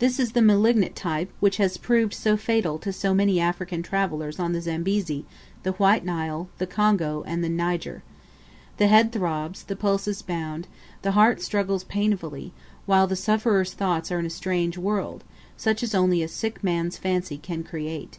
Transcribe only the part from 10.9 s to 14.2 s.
the heart struggles painfully, while the sufferer's thoughts are